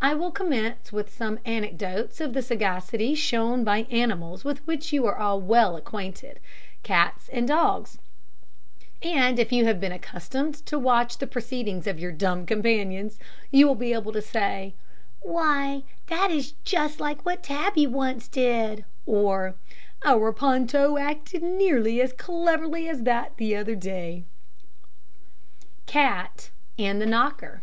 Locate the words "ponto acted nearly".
20.32-22.00